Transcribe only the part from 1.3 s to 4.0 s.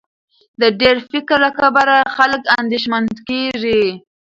له کبله خلک اندېښمن کېږي.